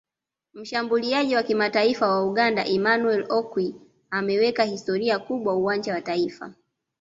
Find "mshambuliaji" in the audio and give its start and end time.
0.53-1.35